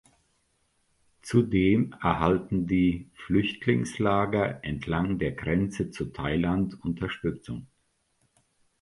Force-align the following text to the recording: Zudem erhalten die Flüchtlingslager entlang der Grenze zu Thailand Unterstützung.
Zudem 1.21 1.93
erhalten 2.01 2.65
die 2.65 3.11
Flüchtlingslager 3.13 4.63
entlang 4.63 5.19
der 5.19 5.33
Grenze 5.33 5.91
zu 5.91 6.05
Thailand 6.07 6.81
Unterstützung. 6.83 7.67